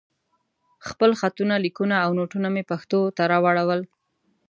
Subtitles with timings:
[0.87, 3.81] خپل خطونه، ليکونه او نوټونه مې پښتو ته راواړول.